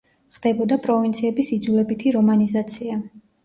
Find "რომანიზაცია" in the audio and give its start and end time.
2.19-3.01